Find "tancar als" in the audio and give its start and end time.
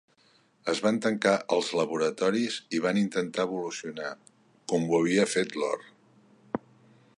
1.05-1.69